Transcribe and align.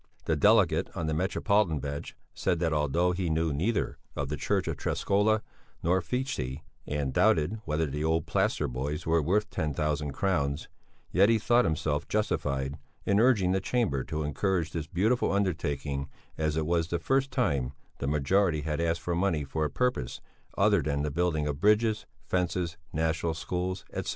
The 0.25 0.35
delegate 0.35 0.89
on 0.97 1.05
the 1.05 1.13
Metropolitan 1.13 1.77
bench 1.77 2.15
said 2.33 2.57
that 2.57 2.73
although 2.73 3.11
he 3.11 3.29
knew 3.29 3.53
neither 3.53 3.99
the 4.15 4.35
church 4.35 4.67
of 4.67 4.75
Träskola 4.77 5.41
nor 5.83 6.01
Fichte 6.01 6.61
and 6.87 7.13
doubted 7.13 7.61
whether 7.65 7.85
the 7.85 8.03
old 8.03 8.25
plaster 8.25 8.67
boys 8.67 9.05
were 9.05 9.21
worth 9.21 9.51
ten 9.51 9.75
thousand 9.75 10.13
crowns, 10.13 10.67
yet 11.11 11.29
he 11.29 11.37
thought 11.37 11.65
himself 11.65 12.07
justified 12.07 12.79
in 13.05 13.19
urging 13.19 13.51
the 13.51 13.61
Chamber 13.61 14.03
to 14.05 14.23
encourage 14.23 14.71
this 14.71 14.87
beautiful 14.87 15.31
undertaking 15.31 16.09
as 16.35 16.57
it 16.57 16.65
was 16.65 16.87
the 16.87 16.97
first 16.97 17.29
time 17.29 17.71
the 17.99 18.07
majority 18.07 18.61
had 18.61 18.81
asked 18.81 19.01
for 19.01 19.13
money 19.15 19.43
for 19.43 19.65
a 19.65 19.69
purpose 19.69 20.19
other 20.57 20.81
than 20.81 21.03
the 21.03 21.11
building 21.11 21.45
of 21.45 21.59
bridges, 21.61 22.07
fences, 22.23 22.75
national 22.91 23.35
schools, 23.35 23.85
etc. 23.93 24.09